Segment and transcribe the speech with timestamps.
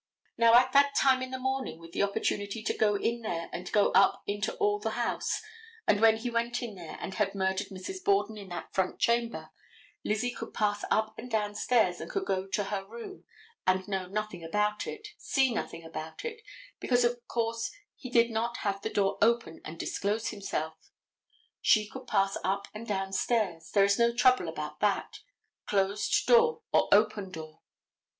[0.35, 3.71] Now, at that time in the morning, with the opportunity to go in there and
[3.71, 5.43] go up into all the house,
[5.85, 8.03] and when he went in there and had murdered Mrs.
[8.03, 9.51] Borden in that front chamber,
[10.03, 13.25] Lizzie could pass up and down stairs, and could go to her room,
[13.67, 16.41] and know nothing about it, see nothing about it,
[16.79, 20.89] because of course he did not have the door open and disclose himself.
[21.61, 23.69] She could pass up and down stairs.
[23.69, 25.19] There is no trouble about that,
[25.67, 27.59] closed door or open door.